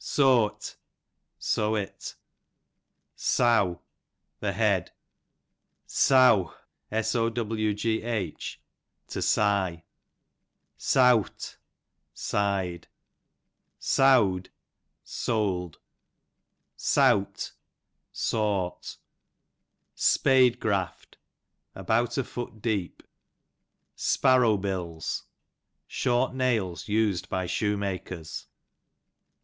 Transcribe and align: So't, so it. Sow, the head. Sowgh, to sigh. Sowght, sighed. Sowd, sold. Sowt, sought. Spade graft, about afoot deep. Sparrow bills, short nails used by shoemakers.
So't, 0.03 0.77
so 1.37 1.75
it. 1.75 2.15
Sow, 3.15 3.81
the 4.39 4.51
head. 4.51 4.91
Sowgh, 5.85 6.55
to 9.07 9.21
sigh. 9.21 9.83
Sowght, 10.79 11.57
sighed. 12.15 12.87
Sowd, 13.77 14.49
sold. 15.03 15.77
Sowt, 16.75 17.51
sought. 18.11 18.97
Spade 19.93 20.59
graft, 20.59 21.17
about 21.75 22.17
afoot 22.17 22.59
deep. 22.59 23.03
Sparrow 23.95 24.57
bills, 24.57 25.25
short 25.85 26.33
nails 26.33 26.87
used 26.87 27.29
by 27.29 27.45
shoemakers. 27.45 28.47